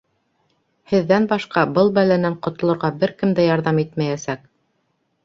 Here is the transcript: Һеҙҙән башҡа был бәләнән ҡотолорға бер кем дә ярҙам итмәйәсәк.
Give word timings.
Һеҙҙән 0.93 1.27
башҡа 1.33 1.65
был 1.75 1.91
бәләнән 1.97 2.37
ҡотолорға 2.47 2.91
бер 3.05 3.13
кем 3.21 3.37
дә 3.41 3.47
ярҙам 3.49 3.83
итмәйәсәк. 3.85 4.43